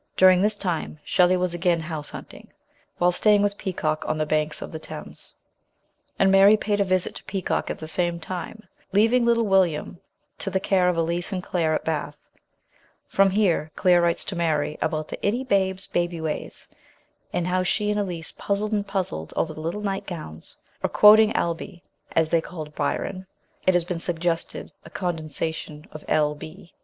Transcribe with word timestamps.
During 0.17 0.41
this 0.41 0.57
time 0.57 0.97
Shelley 1.03 1.37
was 1.37 1.53
again 1.53 1.79
house 1.81 2.09
hunting, 2.09 2.51
while 2.97 3.11
staying 3.11 3.43
with 3.43 3.59
Peacock 3.59 4.03
on 4.07 4.17
the 4.17 4.25
banks 4.25 4.59
of 4.63 4.71
the 4.71 4.79
Thames; 4.79 5.35
and 6.17 6.31
Mary 6.31 6.57
paid 6.57 6.79
a 6.79 6.83
visit 6.83 7.13
to 7.17 7.23
Peacock 7.25 7.69
at 7.69 7.77
the 7.77 7.87
same 7.87 8.19
time, 8.19 8.67
leaving 8.93 9.25
little 9.27 9.45
William 9.45 9.99
to 10.39 10.49
the 10.49 10.59
care 10.59 10.89
of 10.89 10.97
Elise 10.97 11.31
and 11.31 11.43
Claire 11.43 11.75
at 11.75 11.85
Bath. 11.85 12.27
From 13.05 13.29
here 13.29 13.69
Claire 13.75 14.01
writes 14.01 14.25
to 14.25 14.35
Mary 14.35 14.75
about 14.81 15.07
the" 15.09 15.23
Itty 15.23 15.43
Babe's" 15.43 15.85
baby 15.99 16.19
ways, 16.19 16.67
and 17.31 17.45
how 17.45 17.61
she 17.61 17.91
and 17.91 17.99
Elise 17.99 18.31
puzzled 18.31 18.71
and 18.71 18.87
puzzled 18.87 19.33
over 19.37 19.53
the 19.53 19.61
little 19.61 19.81
night 19.81 20.07
gowns, 20.07 20.57
or, 20.81 20.89
quoting 20.89 21.31
Albe, 21.33 21.83
as 22.13 22.29
they 22.29 22.41
called 22.41 22.73
Byron 22.73 23.27
(it 23.67 23.75
has 23.75 23.85
been 23.85 23.99
suggested 23.99 24.71
a 24.83 24.89
condensation 24.89 25.85
of 25.91 26.03
L. 26.07 26.33
B.) 26.33 26.73